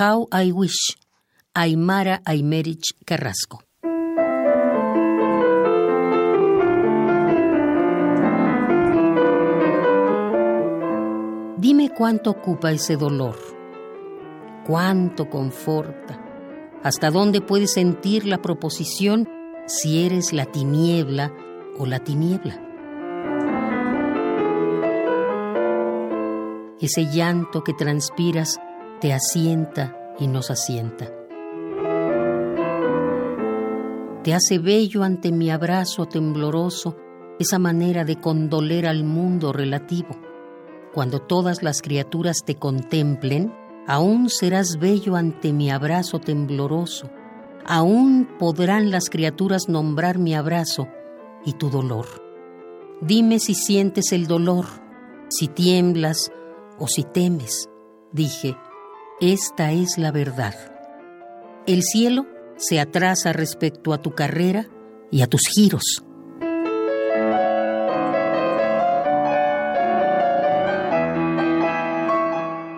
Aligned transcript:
How 0.00 0.28
I 0.30 0.52
Wish, 0.52 0.96
Aymara 1.54 2.22
Aymerich 2.24 2.94
Carrasco. 3.04 3.64
Dime 11.56 11.90
cuánto 11.96 12.30
ocupa 12.30 12.70
ese 12.70 12.96
dolor, 12.96 13.36
cuánto 14.64 15.28
conforta, 15.28 16.16
hasta 16.84 17.10
dónde 17.10 17.40
puedes 17.40 17.72
sentir 17.72 18.24
la 18.24 18.40
proposición 18.40 19.28
si 19.66 20.06
eres 20.06 20.32
la 20.32 20.46
tiniebla 20.46 21.32
o 21.76 21.86
la 21.86 21.98
tiniebla. 21.98 22.62
Ese 26.80 27.06
llanto 27.06 27.64
que 27.64 27.72
transpiras 27.72 28.60
te 29.00 29.12
asienta 29.12 29.96
y 30.18 30.26
nos 30.26 30.50
asienta. 30.50 31.12
Te 34.24 34.34
hace 34.34 34.58
bello 34.58 35.04
ante 35.04 35.30
mi 35.30 35.50
abrazo 35.50 36.06
tembloroso 36.06 36.96
esa 37.38 37.58
manera 37.58 38.04
de 38.04 38.20
condoler 38.20 38.86
al 38.86 39.04
mundo 39.04 39.52
relativo. 39.52 40.08
Cuando 40.92 41.20
todas 41.20 41.62
las 41.62 41.80
criaturas 41.80 42.38
te 42.44 42.56
contemplen, 42.56 43.54
aún 43.86 44.28
serás 44.28 44.78
bello 44.78 45.14
ante 45.14 45.52
mi 45.52 45.70
abrazo 45.70 46.18
tembloroso. 46.18 47.08
Aún 47.64 48.28
podrán 48.38 48.90
las 48.90 49.08
criaturas 49.08 49.68
nombrar 49.68 50.18
mi 50.18 50.34
abrazo 50.34 50.88
y 51.44 51.52
tu 51.52 51.70
dolor. 51.70 52.06
Dime 53.00 53.38
si 53.38 53.54
sientes 53.54 54.10
el 54.10 54.26
dolor, 54.26 54.66
si 55.28 55.46
tiemblas 55.46 56.32
o 56.78 56.88
si 56.88 57.04
temes. 57.04 57.68
Dije, 58.12 58.56
esta 59.20 59.72
es 59.72 59.98
la 59.98 60.12
verdad. 60.12 60.54
El 61.66 61.82
cielo 61.82 62.26
se 62.56 62.78
atrasa 62.78 63.32
respecto 63.32 63.92
a 63.92 63.98
tu 63.98 64.14
carrera 64.14 64.68
y 65.10 65.22
a 65.22 65.26
tus 65.26 65.42
giros. 65.48 66.04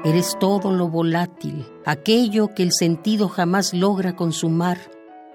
Eres 0.02 0.36
todo 0.40 0.72
lo 0.72 0.88
volátil, 0.88 1.66
aquello 1.84 2.48
que 2.54 2.62
el 2.62 2.72
sentido 2.72 3.28
jamás 3.28 3.74
logra 3.74 4.16
consumar, 4.16 4.78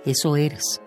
eso 0.06 0.36
eres. 0.36 0.82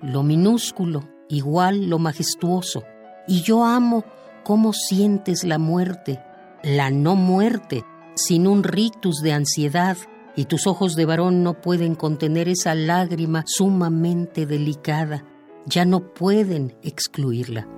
Lo 0.00 0.22
minúsculo, 0.22 1.02
igual 1.28 1.90
lo 1.90 1.98
majestuoso. 1.98 2.84
Y 3.26 3.42
yo 3.42 3.64
amo 3.64 4.04
cómo 4.44 4.72
sientes 4.72 5.42
la 5.42 5.58
muerte, 5.58 6.22
la 6.62 6.90
no 6.90 7.16
muerte, 7.16 7.84
sin 8.14 8.46
un 8.46 8.62
rictus 8.62 9.16
de 9.22 9.32
ansiedad, 9.32 9.96
y 10.36 10.44
tus 10.44 10.66
ojos 10.66 10.94
de 10.94 11.04
varón 11.04 11.42
no 11.42 11.60
pueden 11.60 11.94
contener 11.94 12.48
esa 12.48 12.74
lágrima 12.74 13.44
sumamente 13.46 14.46
delicada, 14.46 15.24
ya 15.66 15.84
no 15.84 16.14
pueden 16.14 16.76
excluirla. 16.82 17.68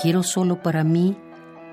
Quiero 0.00 0.22
solo 0.22 0.62
para 0.62 0.84
mí 0.84 1.16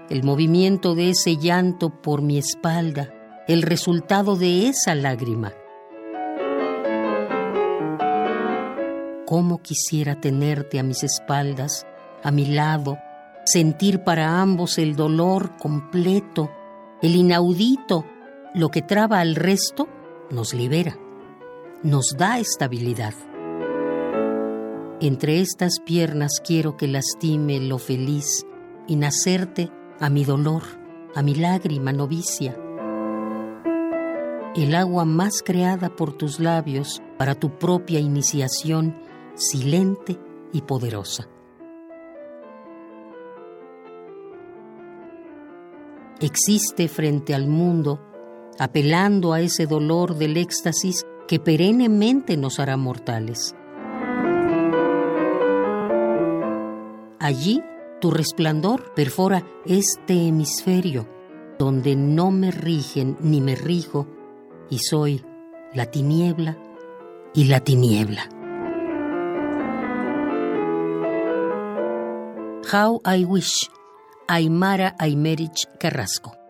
el 0.10 0.24
movimiento 0.24 0.96
de 0.96 1.10
ese 1.10 1.38
llanto 1.38 1.90
por 2.02 2.22
mi 2.22 2.38
espalda, 2.38 3.14
el 3.48 3.62
resultado 3.62 4.36
de 4.36 4.70
esa 4.70 4.96
lágrima. 4.96 5.54
Cómo 9.26 9.62
quisiera 9.62 10.20
tenerte 10.20 10.80
a 10.80 10.84
mis 10.84 11.04
espaldas, 11.04 11.86
a 12.24 12.32
mi 12.32 12.46
lado, 12.46 12.98
sentir 13.46 14.04
para 14.04 14.42
ambos 14.42 14.78
el 14.78 14.96
dolor 14.96 15.58
completo, 15.58 16.52
el 17.02 17.16
inaudito, 17.16 18.06
lo 18.54 18.70
que 18.70 18.82
traba 18.82 19.20
al 19.20 19.36
resto, 19.36 19.88
nos 20.30 20.54
libera, 20.54 20.98
nos 21.84 22.16
da 22.18 22.40
estabilidad. 22.40 23.14
Entre 25.02 25.42
estas 25.42 25.80
piernas 25.86 26.42
quiero 26.46 26.78
que 26.78 26.88
lastime 26.88 27.60
lo 27.60 27.78
feliz 27.78 28.46
y 28.88 28.96
nacerte 28.96 29.70
a 30.00 30.10
mi 30.10 30.24
dolor, 30.24 30.64
a 31.16 31.22
mi 31.22 31.36
lágrima 31.36 31.92
novicia. 31.92 32.58
El 34.56 34.76
agua 34.76 35.04
más 35.04 35.42
creada 35.44 35.90
por 35.90 36.14
tus 36.14 36.40
labios 36.40 37.02
para 37.18 37.36
tu 37.36 37.58
propia 37.58 38.00
iniciación, 38.00 38.96
silente 39.36 40.20
y 40.54 40.62
poderosa. 40.62 41.28
Existe 46.20 46.88
frente 46.88 47.34
al 47.34 47.48
mundo, 47.48 48.00
apelando 48.60 49.34
a 49.34 49.42
ese 49.42 49.66
dolor 49.66 50.16
del 50.16 50.38
éxtasis 50.38 51.06
que 51.28 51.40
perennemente 51.40 52.38
nos 52.38 52.60
hará 52.60 52.78
mortales. 52.78 53.56
Allí 57.20 57.62
tu 58.02 58.12
resplandor 58.12 58.94
perfora 58.94 59.48
este 59.66 60.14
hemisferio, 60.28 61.08
donde 61.58 61.96
no 61.96 62.32
me 62.32 62.52
rigen 62.52 63.18
ni 63.22 63.40
me 63.40 63.56
rijo, 63.56 64.08
y 64.70 64.80
soy 64.80 65.24
la 65.74 65.86
tiniebla 65.86 66.58
y 67.34 67.46
la 67.46 67.62
tiniebla. 67.62 68.30
How 72.72 73.02
I 73.06 73.24
Wish 73.24 73.70
Aymara 74.28 74.96
Aymerich 75.00 75.68
Carrasco. 75.80 76.43